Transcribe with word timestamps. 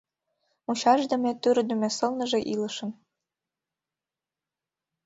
Мучашдыме, 0.65 1.31
тӱрдымӧ 1.41 1.89
сылныже 1.97 2.39
илышын. 2.53 2.91